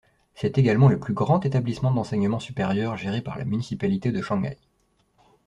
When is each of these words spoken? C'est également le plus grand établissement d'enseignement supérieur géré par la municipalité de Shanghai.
C'est 0.33 0.57
également 0.57 0.87
le 0.87 0.99
plus 0.99 1.13
grand 1.13 1.45
établissement 1.45 1.91
d'enseignement 1.91 2.39
supérieur 2.39 2.97
géré 2.97 3.21
par 3.21 3.37
la 3.37 3.45
municipalité 3.45 4.11
de 4.11 4.19
Shanghai. 4.19 4.57